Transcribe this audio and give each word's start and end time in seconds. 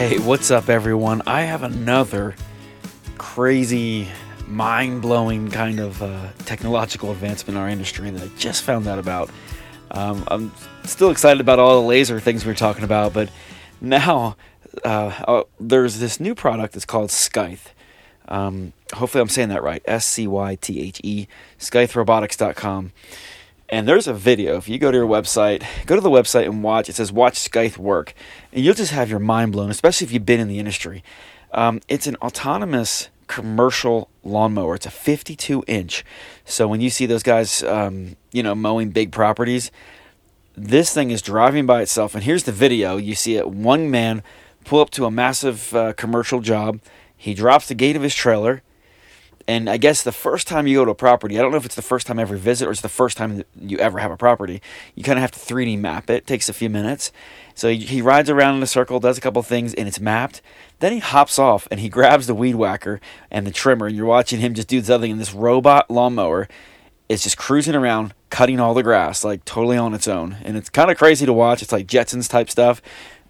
Hey, 0.00 0.18
what's 0.18 0.50
up, 0.50 0.70
everyone? 0.70 1.20
I 1.26 1.42
have 1.42 1.62
another 1.62 2.34
crazy, 3.18 4.08
mind 4.46 5.02
blowing 5.02 5.50
kind 5.50 5.78
of 5.78 6.02
uh, 6.02 6.28
technological 6.46 7.12
advancement 7.12 7.58
in 7.58 7.62
our 7.62 7.68
industry 7.68 8.08
that 8.08 8.22
I 8.22 8.28
just 8.38 8.62
found 8.62 8.86
out 8.86 8.98
about. 8.98 9.28
Um, 9.90 10.24
I'm 10.28 10.52
still 10.84 11.10
excited 11.10 11.42
about 11.42 11.58
all 11.58 11.82
the 11.82 11.86
laser 11.86 12.18
things 12.18 12.46
we 12.46 12.52
are 12.52 12.54
talking 12.54 12.82
about, 12.82 13.12
but 13.12 13.28
now 13.82 14.36
uh, 14.86 15.12
uh, 15.28 15.42
there's 15.60 15.98
this 15.98 16.18
new 16.18 16.34
product 16.34 16.72
that's 16.72 16.86
called 16.86 17.10
Scythe. 17.10 17.74
Um, 18.26 18.72
hopefully, 18.94 19.20
I'm 19.20 19.28
saying 19.28 19.50
that 19.50 19.62
right 19.62 19.82
S 19.84 20.06
C 20.06 20.26
Y 20.26 20.54
T 20.54 20.80
H 20.80 21.02
E, 21.04 21.28
scytherobotics.com. 21.58 22.92
And 23.70 23.86
there's 23.86 24.08
a 24.08 24.12
video. 24.12 24.56
If 24.56 24.68
you 24.68 24.78
go 24.78 24.90
to 24.90 24.96
your 24.96 25.06
website, 25.06 25.64
go 25.86 25.94
to 25.94 26.00
the 26.00 26.10
website 26.10 26.46
and 26.46 26.62
watch. 26.62 26.88
It 26.88 26.96
says 26.96 27.12
"Watch 27.12 27.38
Scythe 27.38 27.78
Work," 27.78 28.14
and 28.52 28.64
you'll 28.64 28.74
just 28.74 28.90
have 28.90 29.08
your 29.08 29.20
mind 29.20 29.52
blown, 29.52 29.70
especially 29.70 30.06
if 30.06 30.12
you've 30.12 30.26
been 30.26 30.40
in 30.40 30.48
the 30.48 30.58
industry. 30.58 31.04
Um, 31.52 31.80
it's 31.88 32.08
an 32.08 32.16
autonomous 32.16 33.10
commercial 33.28 34.10
lawnmower. 34.24 34.74
It's 34.74 34.86
a 34.86 34.90
52 34.90 35.62
inch. 35.68 36.04
So 36.44 36.66
when 36.66 36.80
you 36.80 36.90
see 36.90 37.06
those 37.06 37.22
guys, 37.22 37.62
um, 37.62 38.16
you 38.32 38.42
know, 38.42 38.56
mowing 38.56 38.90
big 38.90 39.12
properties, 39.12 39.70
this 40.56 40.92
thing 40.92 41.12
is 41.12 41.22
driving 41.22 41.64
by 41.64 41.82
itself. 41.82 42.16
And 42.16 42.24
here's 42.24 42.42
the 42.42 42.52
video. 42.52 42.96
You 42.96 43.14
see 43.14 43.36
it 43.36 43.48
one 43.48 43.88
man 43.88 44.24
pull 44.64 44.80
up 44.80 44.90
to 44.90 45.04
a 45.04 45.12
massive 45.12 45.72
uh, 45.74 45.92
commercial 45.92 46.40
job. 46.40 46.80
He 47.16 47.34
drops 47.34 47.68
the 47.68 47.76
gate 47.76 47.94
of 47.94 48.02
his 48.02 48.16
trailer 48.16 48.62
and 49.50 49.68
I 49.68 49.78
guess 49.78 50.04
the 50.04 50.12
first 50.12 50.46
time 50.46 50.68
you 50.68 50.76
go 50.76 50.84
to 50.84 50.92
a 50.92 50.94
property, 50.94 51.36
I 51.36 51.42
don't 51.42 51.50
know 51.50 51.56
if 51.56 51.66
it's 51.66 51.74
the 51.74 51.82
first 51.82 52.06
time 52.06 52.20
ever 52.20 52.36
visit 52.36 52.68
or 52.68 52.70
it's 52.70 52.82
the 52.82 52.88
first 52.88 53.16
time 53.16 53.42
you 53.60 53.78
ever 53.78 53.98
have 53.98 54.12
a 54.12 54.16
property, 54.16 54.62
you 54.94 55.02
kind 55.02 55.18
of 55.18 55.22
have 55.22 55.32
to 55.32 55.40
3D 55.40 55.76
map 55.76 56.08
it. 56.08 56.18
It 56.18 56.26
takes 56.28 56.48
a 56.48 56.52
few 56.52 56.70
minutes. 56.70 57.10
So 57.56 57.68
he 57.68 58.00
rides 58.00 58.30
around 58.30 58.58
in 58.58 58.62
a 58.62 58.66
circle, 58.68 59.00
does 59.00 59.18
a 59.18 59.20
couple 59.20 59.42
things, 59.42 59.74
and 59.74 59.88
it's 59.88 59.98
mapped. 59.98 60.40
Then 60.78 60.92
he 60.92 61.00
hops 61.00 61.36
off 61.36 61.66
and 61.68 61.80
he 61.80 61.88
grabs 61.96 62.28
the 62.28 62.34
weed 62.34 62.54
whacker 62.54 63.00
and 63.28 63.44
the 63.44 63.50
trimmer, 63.50 63.88
and 63.88 63.96
you're 63.96 64.06
watching 64.06 64.38
him 64.38 64.54
just 64.54 64.68
do 64.68 64.80
something. 64.84 65.10
And 65.10 65.20
this 65.20 65.34
robot 65.34 65.90
lawnmower 65.90 66.46
is 67.08 67.24
just 67.24 67.36
cruising 67.36 67.74
around, 67.74 68.14
cutting 68.30 68.60
all 68.60 68.72
the 68.72 68.84
grass, 68.84 69.24
like 69.24 69.44
totally 69.44 69.76
on 69.76 69.94
its 69.94 70.06
own. 70.06 70.36
And 70.44 70.56
it's 70.56 70.70
kind 70.70 70.92
of 70.92 70.96
crazy 70.96 71.26
to 71.26 71.32
watch. 71.32 71.60
It's 71.60 71.72
like 71.72 71.88
Jetsons 71.88 72.30
type 72.30 72.50
stuff, 72.50 72.80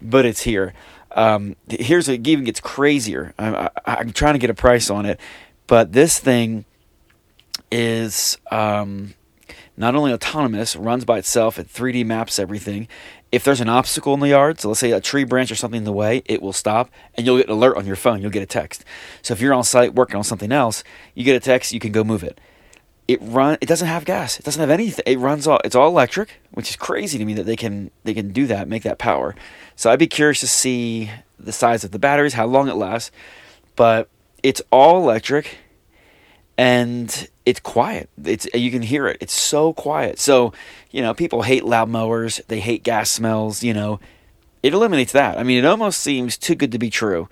but 0.03 0.27
it's 0.27 0.43
here. 0.43 0.75
Um, 1.13 1.57
here's 1.67 2.11
it 2.11 2.29
even 2.29 2.45
gets 2.45 2.61
crazier. 2.61 3.33
I, 3.39 3.71
I'm 3.87 4.13
trying 4.13 4.35
to 4.35 4.39
get 4.39 4.51
a 4.51 4.55
price 4.55 4.91
on 4.91 5.07
it 5.07 5.19
but 5.71 5.93
this 5.93 6.19
thing 6.19 6.65
is 7.71 8.37
um, 8.51 9.15
not 9.77 9.95
only 9.95 10.13
autonomous, 10.13 10.75
runs 10.75 11.05
by 11.05 11.19
itself, 11.19 11.61
it 11.61 11.69
3D 11.69 12.05
maps 12.05 12.41
everything. 12.41 12.89
If 13.31 13.45
there's 13.45 13.61
an 13.61 13.69
obstacle 13.69 14.13
in 14.15 14.19
the 14.19 14.27
yard, 14.27 14.61
so 14.61 14.67
let's 14.67 14.81
say 14.81 14.91
a 14.91 15.01
tree 15.01 15.23
branch 15.23 15.53
or 15.53 15.55
something 15.55 15.79
in 15.79 15.85
the 15.85 15.93
way, 15.93 16.25
it 16.25 16.43
will 16.43 16.53
stop 16.53 16.91
and 17.15 17.25
you'll 17.25 17.37
get 17.37 17.47
an 17.47 17.53
alert 17.53 17.77
on 17.77 17.87
your 17.87 17.95
phone. 17.95 18.21
You'll 18.21 18.33
get 18.33 18.43
a 18.43 18.47
text. 18.47 18.85
So 19.23 19.33
if 19.33 19.41
you're 19.41 19.55
on 19.55 19.63
site 19.63 19.95
working 19.95 20.17
on 20.17 20.25
something 20.25 20.51
else, 20.51 20.83
you 21.15 21.23
get 21.23 21.37
a 21.37 21.41
text, 21.41 21.73
you 21.73 21.79
can 21.79 21.93
go 21.93 22.03
move 22.03 22.25
it. 22.25 22.41
It 23.07 23.21
run 23.23 23.57
it 23.61 23.67
doesn't 23.67 23.87
have 23.87 24.05
gas. 24.05 24.41
It 24.41 24.45
doesn't 24.45 24.61
have 24.61 24.71
anything. 24.71 25.05
It 25.07 25.21
runs 25.21 25.47
all 25.47 25.61
it's 25.65 25.77
all 25.77 25.87
electric, 25.87 26.41
which 26.51 26.69
is 26.71 26.75
crazy 26.75 27.17
to 27.17 27.25
me 27.25 27.35
that 27.35 27.47
they 27.47 27.55
can 27.55 27.93
they 28.03 28.15
can 28.15 28.33
do 28.33 28.49
that, 28.49 28.67
make 28.67 28.83
that 28.83 28.99
power. 28.99 29.37
So 29.77 29.89
I'd 29.89 30.01
be 30.01 30.09
curious 30.09 30.41
to 30.41 30.49
see 30.49 31.13
the 31.39 31.53
size 31.53 31.85
of 31.85 31.93
the 31.93 32.01
batteries, 32.01 32.35
how 32.35 32.47
long 32.47 32.67
it 32.67 32.75
lasts. 32.75 33.13
But 33.77 34.09
it's 34.43 34.63
all 34.71 34.99
electric 34.99 35.59
and 36.57 37.29
it's 37.47 37.61
quiet. 37.61 38.11
It's 38.23 38.47
you 38.53 38.71
can 38.71 38.83
hear 38.83 39.07
it. 39.09 39.17
It's 39.21 39.33
so 39.33 39.73
quiet. 39.73 40.19
So, 40.19 40.53
you 40.91 41.01
know, 41.01 41.15
people 41.15 41.43
hate 41.43 41.65
loud 41.65 41.89
mowers, 41.89 42.41
they 42.49 42.61
hate 42.61 42.83
gas 42.83 43.11
smells, 43.11 43.63
you 43.63 43.73
know. 43.73 43.99
It 44.63 44.75
eliminates 44.75 45.13
that. 45.13 45.39
I 45.39 45.43
mean, 45.43 45.57
it 45.57 45.67
almost 45.67 46.03
seems 46.03 46.37
too 46.37 46.55
good 46.55 46.73
to 46.73 46.79
be 46.79 46.91
true. 46.91 47.31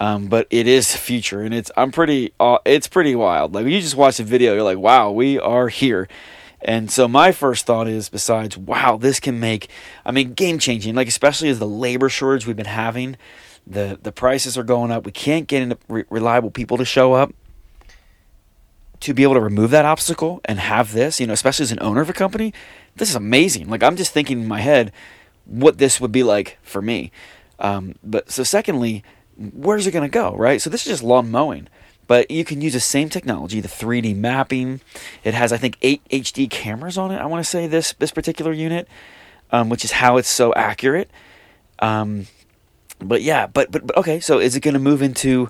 Um, 0.00 0.28
but 0.28 0.46
it 0.50 0.68
is 0.68 0.92
the 0.92 0.98
future 0.98 1.42
and 1.42 1.52
it's 1.52 1.72
I'm 1.76 1.90
pretty 1.90 2.32
uh, 2.38 2.58
it's 2.64 2.86
pretty 2.86 3.16
wild. 3.16 3.54
Like 3.54 3.66
you 3.66 3.80
just 3.80 3.96
watch 3.96 4.18
the 4.18 4.24
video, 4.24 4.54
you're 4.54 4.62
like, 4.62 4.78
"Wow, 4.78 5.10
we 5.10 5.40
are 5.40 5.68
here." 5.68 6.06
And 6.60 6.90
so 6.90 7.08
my 7.08 7.32
first 7.32 7.66
thought 7.66 7.88
is 7.88 8.08
besides, 8.08 8.56
wow, 8.56 8.96
this 8.96 9.18
can 9.18 9.40
make 9.40 9.68
I 10.04 10.12
mean, 10.12 10.34
game 10.34 10.58
changing, 10.58 10.94
like 10.94 11.08
especially 11.08 11.48
as 11.48 11.58
the 11.58 11.66
labor 11.66 12.08
shortage 12.08 12.46
we've 12.46 12.54
been 12.54 12.66
having, 12.66 13.16
the 13.68 13.98
the 14.02 14.12
prices 14.12 14.56
are 14.56 14.62
going 14.62 14.90
up. 14.90 15.04
We 15.04 15.12
can't 15.12 15.46
get 15.46 15.78
re- 15.88 16.04
reliable 16.10 16.50
people 16.50 16.76
to 16.78 16.84
show 16.84 17.12
up 17.12 17.32
to 19.00 19.14
be 19.14 19.22
able 19.22 19.34
to 19.34 19.40
remove 19.40 19.70
that 19.70 19.84
obstacle 19.84 20.40
and 20.44 20.58
have 20.58 20.92
this, 20.92 21.20
you 21.20 21.26
know, 21.26 21.32
especially 21.32 21.62
as 21.62 21.72
an 21.72 21.78
owner 21.80 22.00
of 22.00 22.10
a 22.10 22.12
company, 22.12 22.52
this 22.96 23.08
is 23.08 23.14
amazing. 23.14 23.68
Like 23.68 23.82
I'm 23.82 23.96
just 23.96 24.12
thinking 24.12 24.40
in 24.40 24.48
my 24.48 24.60
head 24.60 24.92
what 25.44 25.78
this 25.78 26.00
would 26.00 26.12
be 26.12 26.22
like 26.22 26.58
for 26.62 26.82
me. 26.82 27.12
Um, 27.58 27.94
but 28.02 28.30
so 28.30 28.42
secondly, 28.42 29.04
where's 29.36 29.86
it 29.86 29.92
going 29.92 30.08
to 30.08 30.12
go, 30.12 30.34
right? 30.36 30.60
So 30.60 30.68
this 30.68 30.82
is 30.82 30.88
just 30.88 31.02
lawn 31.02 31.30
mowing, 31.30 31.68
but 32.06 32.30
you 32.30 32.44
can 32.44 32.60
use 32.60 32.72
the 32.72 32.80
same 32.80 33.08
technology, 33.08 33.60
the 33.60 33.68
3D 33.68 34.16
mapping. 34.16 34.80
It 35.24 35.34
has, 35.34 35.52
I 35.52 35.56
think, 35.56 35.76
eight 35.82 36.02
HD 36.10 36.50
cameras 36.50 36.98
on 36.98 37.12
it. 37.12 37.18
I 37.18 37.26
want 37.26 37.44
to 37.44 37.48
say 37.48 37.66
this 37.66 37.92
this 37.94 38.10
particular 38.10 38.52
unit, 38.52 38.88
um, 39.50 39.68
which 39.68 39.84
is 39.84 39.92
how 39.92 40.16
it's 40.16 40.28
so 40.28 40.52
accurate. 40.54 41.10
Um, 41.78 42.26
but 42.98 43.22
yeah, 43.22 43.46
but 43.46 43.70
but 43.70 43.86
but 43.86 43.96
okay. 43.96 44.20
So 44.20 44.38
is 44.38 44.56
it 44.56 44.60
going 44.60 44.74
to 44.74 44.80
move 44.80 45.02
into 45.02 45.48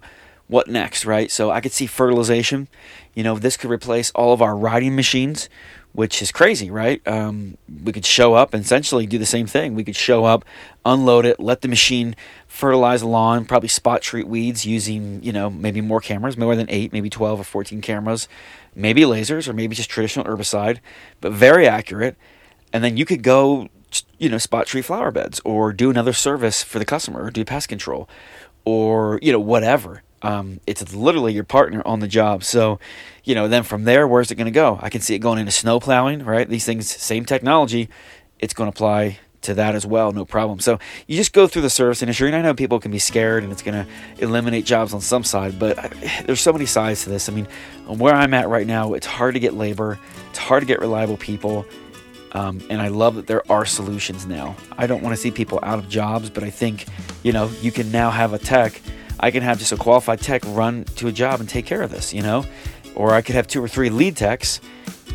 what 0.49 0.67
next, 0.67 1.05
right? 1.05 1.31
So 1.31 1.51
I 1.51 1.61
could 1.61 1.73
see 1.73 1.87
fertilization. 1.87 2.69
You 3.15 3.23
know, 3.23 3.39
this 3.39 3.57
could 3.57 3.71
replace 3.71 4.11
all 4.13 4.33
of 4.33 4.41
our 4.41 4.57
riding 4.57 4.97
machines, 4.97 5.49
which 5.93 6.23
is 6.23 6.33
crazy, 6.33 6.71
right? 6.71 7.07
Um, 7.07 7.59
we 7.85 7.93
could 7.93 8.07
show 8.07 8.35
up 8.35 8.55
and 8.55 8.65
essentially 8.65 9.07
do 9.07 9.19
the 9.19 9.27
same 9.27 9.47
thing. 9.47 9.75
We 9.75 9.85
could 9.85 9.97
show 9.97 10.25
up, 10.25 10.45
unload 10.85 11.27
it, 11.27 11.39
let 11.39 11.61
the 11.61 11.69
machine 11.69 12.17
fertilize 12.47 13.01
the 13.01 13.09
lawn, 13.09 13.45
probably 13.45 13.69
spot 13.69 14.01
treat 14.01 14.27
weeds 14.27 14.65
using, 14.65 15.23
you 15.23 15.33
know, 15.33 15.51
maybe 15.51 15.81
more 15.81 16.01
cameras, 16.01 16.37
more 16.37 16.57
than 16.57 16.71
eight, 16.71 16.93
maybe 16.93 17.11
12 17.11 17.41
or 17.41 17.45
14 17.45 17.81
cameras, 17.83 18.29
maybe 18.75 19.03
lasers 19.03 19.49
or 19.49 19.53
maybe 19.53 19.75
just 19.75 19.91
traditional 19.91 20.25
herbicide, 20.25 20.79
but 21.21 21.33
very 21.33 21.69
accurate. 21.69 22.17
And 22.73 22.85
then 22.85 22.97
you 22.97 23.05
could 23.05 23.23
go, 23.23 23.69
you 24.19 24.29
know, 24.29 24.39
spot 24.39 24.67
tree 24.67 24.83
flower 24.83 25.11
beds 25.11 25.41
or 25.45 25.73
do 25.73 25.91
another 25.91 26.13
service 26.13 26.63
for 26.63 26.79
the 26.79 26.85
customer 26.85 27.25
or 27.25 27.31
do 27.31 27.45
pest 27.45 27.69
control 27.69 28.09
or, 28.65 29.19
you 29.23 29.33
know, 29.33 29.41
whatever 29.41 30.03
um, 30.23 30.61
it's 30.67 30.95
literally 30.95 31.33
your 31.33 31.45
partner 31.45 31.83
on 31.85 32.01
the 32.01 32.09
job. 32.09 32.45
So, 32.45 32.79
you 33.25 33.35
know, 33.35 33.49
then 33.49 33.63
from 33.63 33.85
there, 33.85 34.07
where's 34.07 34.31
it 34.31 34.35
going 34.35 34.47
to 34.47 34.51
go? 34.51 34.79
I 34.83 34.91
can 34.91 35.01
see 35.01 35.15
it 35.15 35.21
going 35.21 35.39
into 35.39 35.53
snow 35.53 35.81
plowing, 35.81 36.25
right? 36.25 36.49
These 36.49 36.65
things, 36.65 36.89
same 36.89 37.25
technology, 37.25 37.89
it's 38.39 38.55
going 38.55 38.71
to 38.71 38.77
apply 38.77 39.19
to 39.41 39.55
that 39.55 39.77
as 39.77 39.87
well, 39.87 40.11
no 40.11 40.25
problem. 40.25 40.59
So 40.59 40.81
you 41.07 41.17
just 41.17 41.33
go 41.33 41.47
through 41.47 41.63
the 41.63 41.71
service 41.71 42.03
industry, 42.03 42.27
and 42.27 42.37
I 42.37 42.43
know 42.43 42.55
people 42.55 42.81
can 42.81 42.91
be 42.91 42.99
scared, 42.99 43.45
and 43.45 43.53
it's 43.53 43.63
going 43.63 43.85
to 43.85 43.91
eliminate 44.23 44.65
jobs 44.65 44.93
on 44.93 45.01
some 45.01 45.23
side, 45.23 45.59
but 45.59 45.79
I, 45.79 46.23
there's 46.27 46.41
so 46.41 46.53
many 46.53 46.67
sides 46.67 47.05
to 47.05 47.11
this. 47.11 47.29
I 47.29 47.33
mean, 47.33 47.47
where 47.87 48.15
I'm 48.15 48.35
at 48.35 48.49
right 48.49 48.67
now, 48.67 48.95
it's 48.95 49.07
hard 49.07 49.35
to 49.35 49.41
get 49.41 49.55
labor, 49.55 49.99
it's 50.31 50.39
hard 50.39 50.63
to 50.63 50.67
get 50.67 50.81
reliable 50.81 51.17
people. 51.17 51.65
Um, 52.33 52.61
and 52.69 52.83
I 52.83 52.89
love 52.89 53.15
that 53.15 53.27
there 53.27 53.43
are 53.51 53.65
solutions 53.65 54.27
now. 54.27 54.57
I 54.77 54.87
don't 54.87 55.03
want 55.03 55.15
to 55.15 55.21
see 55.21 55.31
people 55.31 55.61
out 55.63 55.79
of 55.79 55.89
jobs, 55.89 56.29
but 56.29 56.45
I 56.45 56.51
think, 56.51 56.87
you 57.23 57.33
know, 57.33 57.51
you 57.63 57.73
can 57.73 57.91
now 57.91 58.11
have 58.11 58.33
a 58.35 58.39
tech 58.39 58.81
I 59.21 59.31
can 59.31 59.43
have 59.43 59.59
just 59.59 59.73
a 59.73 59.77
qualified 59.77 60.21
tech 60.21 60.43
run 60.47 60.85
to 60.97 61.09
a 61.09 61.13
job 61.13 61.41
and 61.41 61.49
take 61.49 61.67
care 61.67 61.83
of 61.83 61.91
this, 61.91 62.15
you 62.15 62.23
know? 62.23 62.45
Or 62.95 63.15
I 63.15 63.23
could 63.23 63.35
have 63.35 63.47
two 63.47 63.63
or 63.63 63.69
three 63.69 63.91
lead 63.91 64.17
techs 64.17 64.61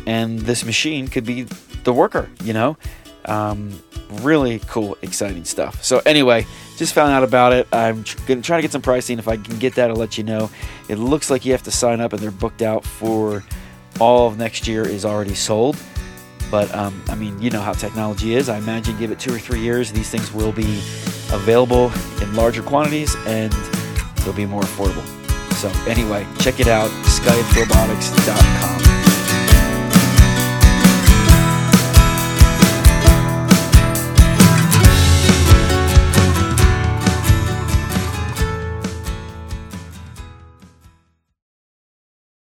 and 0.06 0.40
this 0.40 0.64
machine 0.64 1.08
could 1.08 1.24
be 1.24 1.42
the 1.84 1.92
worker, 1.92 2.28
you 2.42 2.52
know? 2.52 2.76
Um, 3.24 3.82
really 4.10 4.60
cool, 4.68 4.98
exciting 5.00 5.44
stuff. 5.44 5.82
So, 5.82 6.02
anyway, 6.04 6.46
just 6.76 6.92
found 6.92 7.12
out 7.12 7.22
about 7.22 7.54
it. 7.54 7.66
I'm 7.72 8.04
tr- 8.04 8.18
going 8.26 8.42
to 8.42 8.46
try 8.46 8.58
to 8.58 8.62
get 8.62 8.72
some 8.72 8.82
pricing. 8.82 9.18
If 9.18 9.28
I 9.28 9.38
can 9.38 9.58
get 9.58 9.76
that, 9.76 9.90
I'll 9.90 9.96
let 9.96 10.18
you 10.18 10.24
know. 10.24 10.50
It 10.88 10.96
looks 10.96 11.30
like 11.30 11.46
you 11.46 11.52
have 11.52 11.62
to 11.62 11.70
sign 11.70 12.00
up 12.00 12.12
and 12.12 12.20
they're 12.20 12.30
booked 12.30 12.60
out 12.60 12.84
for 12.84 13.42
all 14.00 14.26
of 14.26 14.36
next 14.36 14.68
year 14.68 14.86
is 14.86 15.06
already 15.06 15.34
sold. 15.34 15.76
But 16.54 16.72
um, 16.72 17.02
I 17.08 17.16
mean, 17.16 17.42
you 17.42 17.50
know 17.50 17.60
how 17.60 17.72
technology 17.72 18.36
is. 18.36 18.48
I 18.48 18.58
imagine 18.58 18.96
give 18.96 19.10
it 19.10 19.18
two 19.18 19.34
or 19.34 19.40
three 19.40 19.58
years, 19.58 19.90
these 19.90 20.08
things 20.08 20.32
will 20.32 20.52
be 20.52 20.78
available 21.32 21.90
in 22.22 22.32
larger 22.36 22.62
quantities 22.62 23.16
and 23.26 23.52
they'll 24.18 24.34
be 24.34 24.46
more 24.46 24.62
affordable. 24.62 25.04
So, 25.54 25.68
anyway, 25.90 26.24
check 26.38 26.60
it 26.60 26.68
out, 26.68 26.90
scytherobotics.com. 26.90 29.03